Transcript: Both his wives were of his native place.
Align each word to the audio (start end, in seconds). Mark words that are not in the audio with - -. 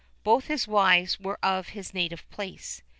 Both 0.23 0.45
his 0.47 0.67
wives 0.67 1.19
were 1.19 1.37
of 1.43 1.69
his 1.77 1.93
native 1.93 2.27
place. 2.31 2.81